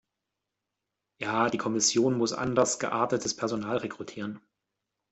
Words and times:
Ja, 1.19 1.49
die 1.51 1.59
Kommission 1.59 2.17
muss 2.17 2.33
andersgeartetes 2.33 3.35
Personal 3.37 3.77
rekrutieren. 3.77 4.41